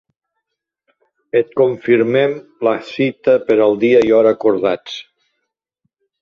Et 1.41 1.51
confirmem 1.59 2.33
la 2.69 2.73
cita 2.87 3.37
per 3.51 3.59
al 3.67 3.77
dia 3.85 4.01
i 4.09 4.15
hora 4.21 4.33
acordats. 4.39 4.97